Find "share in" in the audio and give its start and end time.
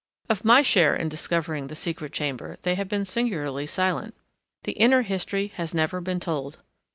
0.63-1.09